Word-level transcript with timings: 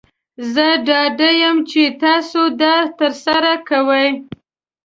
زه 0.53 0.67
ډاډه 0.87 1.29
یم 1.41 1.57
چې 1.69 1.81
تاسو 2.03 2.41
دا 2.61 2.75
ترسره 2.99 3.53
کوئ. 3.69 4.09